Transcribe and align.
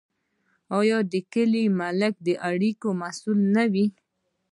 آیا 0.79 0.97
د 1.11 1.13
کلي 1.33 1.65
ملک 1.79 2.13
د 2.27 2.29
اړیکو 2.51 2.87
مسوول 3.01 3.39
نه 3.55 3.63
وي؟ 3.73 3.87